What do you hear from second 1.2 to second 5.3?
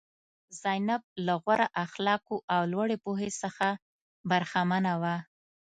له غوره اخلاقو او لوړې پوهې څخه برخمنه وه.